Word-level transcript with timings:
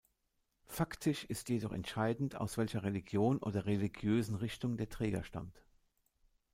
Faktisch 0.65 1.25
ist 1.25 1.47
jedoch 1.49 1.71
entscheidend, 1.71 2.33
aus 2.35 2.57
welcher 2.57 2.81
Religion 2.81 3.37
oder 3.37 3.67
religiösen 3.67 4.33
Richtung 4.33 4.75
der 4.75 4.89
Träger 4.89 5.23
stammt. 5.23 5.63